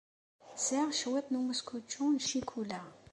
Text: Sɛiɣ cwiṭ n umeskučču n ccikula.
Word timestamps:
Sɛiɣ 0.65 0.89
cwiṭ 0.99 1.27
n 1.29 1.37
umeskučču 1.39 2.03
n 2.13 2.21
ccikula. 2.25 2.81